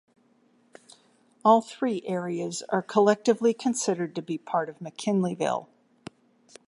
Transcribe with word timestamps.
All 1.45 1.61
three 1.61 2.01
areas 2.07 2.63
are 2.69 2.81
collectively 2.81 3.53
considered 3.53 4.15
to 4.15 4.23
be 4.23 4.39
part 4.39 4.67
of 4.67 4.79
McKinleyville. 4.79 5.67